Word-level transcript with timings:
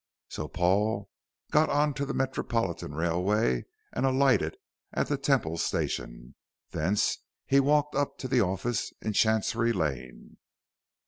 So 0.29 0.47
Paul 0.47 1.11
got 1.51 1.69
on 1.69 1.93
to 1.93 2.07
the 2.07 2.13
metropolitan 2.15 2.95
railway 2.95 3.65
and 3.93 4.03
alighted 4.03 4.57
at 4.91 5.09
the 5.09 5.15
Temple 5.19 5.59
Station. 5.59 6.33
Thence 6.71 7.19
he 7.45 7.59
walked 7.59 7.93
up 7.93 8.17
to 8.17 8.27
the 8.27 8.41
office 8.41 8.91
in 9.03 9.13
Chancery 9.13 9.71
Lane. 9.73 10.37